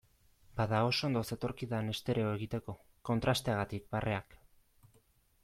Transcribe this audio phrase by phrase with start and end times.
[0.59, 2.75] Bada oso ondo zetorkidan estereo egiteko,
[3.11, 4.37] kontrasteagatik barreak.